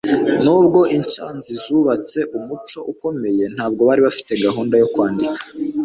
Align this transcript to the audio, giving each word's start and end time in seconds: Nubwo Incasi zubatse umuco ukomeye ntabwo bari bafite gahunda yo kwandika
Nubwo 0.43 0.79
Incasi 0.97 1.51
zubatse 1.63 2.19
umuco 2.37 2.79
ukomeye 2.91 3.43
ntabwo 3.55 3.81
bari 3.87 4.01
bafite 4.07 4.31
gahunda 4.45 4.73
yo 4.81 4.87
kwandika 4.93 5.41